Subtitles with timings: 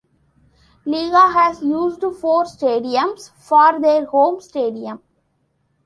[0.83, 4.99] Liga has used four stadiums for their home stadium.